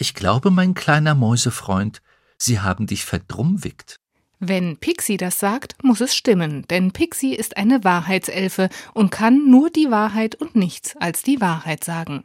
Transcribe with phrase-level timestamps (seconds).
[0.00, 2.02] Ich glaube, mein kleiner Mäusefreund,
[2.36, 3.98] Sie haben dich verdrummwickt.
[4.38, 9.70] Wenn Pixie das sagt, muss es stimmen, denn Pixie ist eine Wahrheitselfe und kann nur
[9.70, 12.22] die Wahrheit und nichts als die Wahrheit sagen.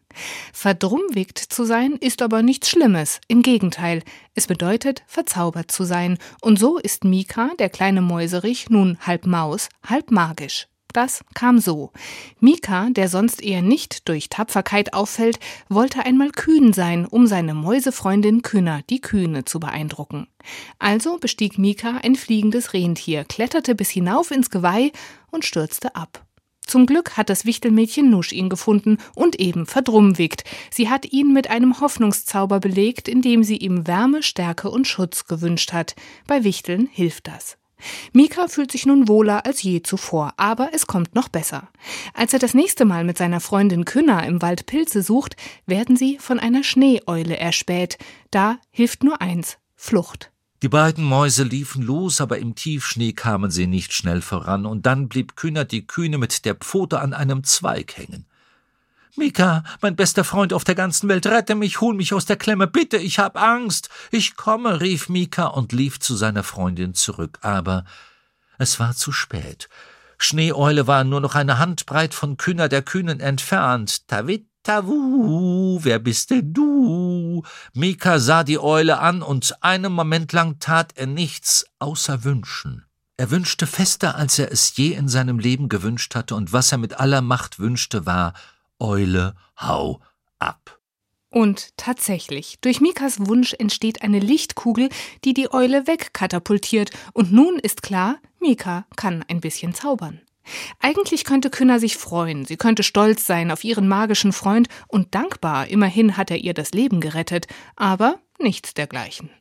[0.54, 4.03] Verdrummwickt zu sein ist aber nichts Schlimmes, im Gegenteil,
[4.35, 9.69] es bedeutet verzaubert zu sein, und so ist Mika, der kleine Mäuserich, nun halb Maus,
[9.83, 10.67] halb magisch.
[10.94, 11.91] Das kam so.
[12.39, 18.43] Mika, der sonst eher nicht durch Tapferkeit auffällt, wollte einmal kühn sein, um seine Mäusefreundin
[18.43, 20.27] Künner, die Kühne, zu beeindrucken.
[20.77, 24.91] Also bestieg Mika ein fliegendes Rentier, kletterte bis hinauf ins Geweih
[25.31, 26.25] und stürzte ab.
[26.65, 30.43] Zum Glück hat das Wichtelmädchen Nusch ihn gefunden und eben verdrummwickt.
[30.71, 35.73] Sie hat ihn mit einem Hoffnungszauber belegt, indem sie ihm Wärme, Stärke und Schutz gewünscht
[35.73, 35.95] hat.
[36.27, 37.57] Bei Wichteln hilft das.
[38.13, 41.69] Mika fühlt sich nun wohler als je zuvor, aber es kommt noch besser.
[42.13, 46.17] Als er das nächste Mal mit seiner Freundin Künner im Wald Pilze sucht, werden sie
[46.19, 47.97] von einer Schneeeule erspäht.
[48.31, 50.31] Da hilft nur eins, Flucht.
[50.63, 55.09] Die beiden Mäuse liefen los, aber im Tiefschnee kamen sie nicht schnell voran, und dann
[55.09, 58.25] blieb Künner die Kühne mit der Pfote an einem Zweig hängen.
[59.15, 62.65] Mika, mein bester Freund auf der ganzen Welt, rette mich, hol mich aus der Klemme,
[62.65, 63.89] bitte, ich hab Angst.
[64.09, 67.86] Ich komme, rief Mika und lief zu seiner Freundin zurück, aber
[68.58, 69.69] es war zu spät.
[70.17, 74.08] Schneeeule war nur noch eine Handbreit von Künner der Kühnen entfernt.
[74.08, 77.44] Tavu, wer bist denn du?
[77.73, 82.86] Mika sah die Eule an und einen Moment lang tat er nichts außer wünschen.
[83.17, 86.78] Er wünschte fester, als er es je in seinem Leben gewünscht hatte, und was er
[86.80, 88.34] mit aller Macht wünschte, war
[88.80, 90.02] Eule, hau
[90.40, 90.80] ab.
[91.30, 94.90] Und tatsächlich, durch Mikas Wunsch entsteht eine Lichtkugel,
[95.24, 100.22] die die Eule wegkatapultiert, und nun ist klar, Mika kann ein bisschen zaubern.
[100.80, 105.68] Eigentlich könnte Künner sich freuen, sie könnte stolz sein auf ihren magischen Freund und dankbar,
[105.68, 109.32] immerhin hat er ihr das Leben gerettet, aber nichts dergleichen.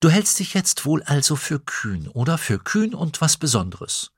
[0.00, 4.12] Du hältst dich jetzt wohl also für kühn, oder für kühn und was Besonderes.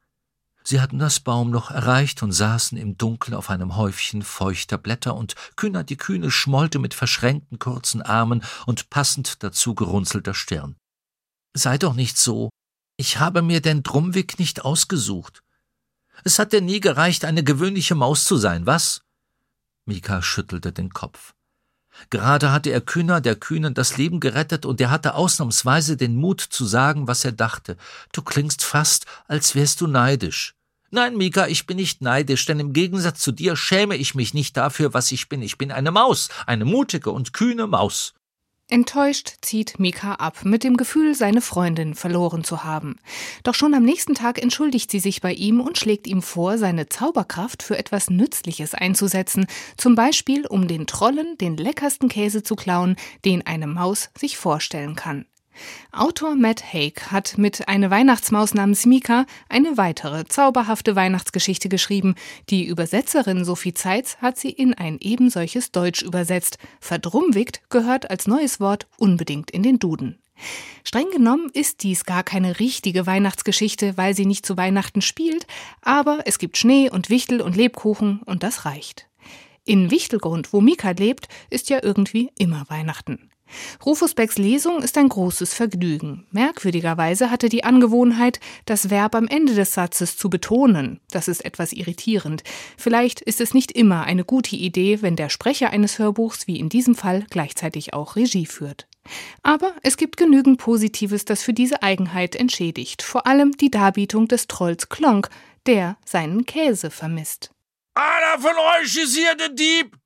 [0.69, 5.35] Sie hatten das Baumloch erreicht und saßen im Dunkeln auf einem Häufchen feuchter Blätter, und
[5.57, 10.77] Kühner die Kühne schmollte mit verschränkten kurzen Armen und passend dazu gerunzelter Stirn.
[11.55, 12.51] Sei doch nicht so.
[12.99, 15.43] Ich habe mir den Drumwig nicht ausgesucht.
[16.23, 19.01] Es hat dir nie gereicht, eine gewöhnliche Maus zu sein, was?
[19.87, 21.33] Mika schüttelte den Kopf.
[22.11, 26.43] Gerade hatte er Kühner der Kühnen das Leben gerettet und er hatte ausnahmsweise den Mut
[26.43, 27.79] zu sagen, was er dachte.
[28.13, 30.58] Du klingst fast, als wärst du neidisch.
[30.91, 34.57] Nein, Mika, ich bin nicht neidisch, denn im Gegensatz zu dir schäme ich mich nicht
[34.57, 35.43] dafür, was ich bin.
[35.43, 38.15] Ich bin eine Maus, eine mutige und kühne Maus.
[38.71, 42.97] Enttäuscht zieht Mika ab, mit dem Gefühl, seine Freundin verloren zu haben.
[43.43, 46.89] Doch schon am nächsten Tag entschuldigt sie sich bei ihm und schlägt ihm vor, seine
[46.89, 49.47] Zauberkraft für etwas Nützliches einzusetzen,
[49.79, 54.97] zum Beispiel um den Trollen den leckersten Käse zu klauen, den eine Maus sich vorstellen
[54.97, 55.25] kann.
[55.93, 62.15] Autor Matt Haig hat mit Eine Weihnachtsmaus namens Mika eine weitere zauberhafte Weihnachtsgeschichte geschrieben.
[62.51, 66.59] Die Übersetzerin Sophie Zeitz hat sie in ein ebensolches Deutsch übersetzt.
[66.81, 70.19] Verdrummwickt gehört als neues Wort unbedingt in den Duden.
[70.85, 75.47] Streng genommen ist dies gar keine richtige Weihnachtsgeschichte, weil sie nicht zu Weihnachten spielt,
[75.83, 79.07] aber es gibt Schnee und Wichtel und Lebkuchen und das reicht.
[79.65, 83.31] In Wichtelgrund, wo Mika lebt, ist ja irgendwie immer Weihnachten.
[83.85, 86.27] Rufus Becks Lesung ist ein großes Vergnügen.
[86.31, 91.01] Merkwürdigerweise hatte die Angewohnheit, das Verb am Ende des Satzes zu betonen.
[91.11, 92.43] Das ist etwas irritierend.
[92.77, 96.69] Vielleicht ist es nicht immer eine gute Idee, wenn der Sprecher eines Hörbuchs wie in
[96.69, 98.87] diesem Fall gleichzeitig auch Regie führt.
[99.43, 103.03] Aber es gibt genügend Positives, das für diese Eigenheit entschädigt.
[103.03, 105.31] Vor allem die Darbietung des Trolls Klonk,
[105.67, 107.51] der seinen Käse vermisst.
[107.95, 109.97] Einer von euch ist hier der Dieb!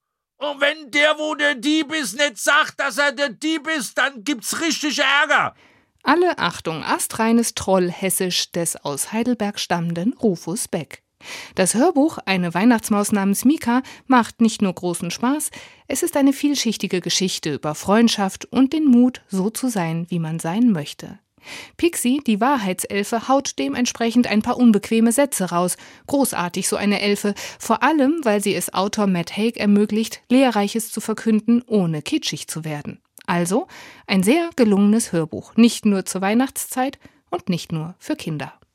[0.42, 4.24] Und wenn der, wo der Dieb ist, nicht sagt, dass er der Dieb ist, dann
[4.24, 5.54] gibt's richtig Ärger.
[6.02, 11.04] Alle Achtung, astreines Trollhessisch des aus Heidelberg stammenden Rufus Beck.
[11.54, 15.52] Das Hörbuch Eine Weihnachtsmaus namens Mika macht nicht nur großen Spaß,
[15.86, 20.40] es ist eine vielschichtige Geschichte über Freundschaft und den Mut, so zu sein, wie man
[20.40, 21.20] sein möchte.
[21.76, 25.76] Pixie, die Wahrheitselfe, haut dementsprechend ein paar unbequeme Sätze raus.
[26.06, 31.00] Großartig so eine Elfe, vor allem, weil sie es Autor Matt Haig ermöglicht, Lehrreiches zu
[31.00, 33.00] verkünden, ohne kitschig zu werden.
[33.26, 33.68] Also
[34.06, 36.98] ein sehr gelungenes Hörbuch, nicht nur zur Weihnachtszeit
[37.30, 38.54] und nicht nur für Kinder.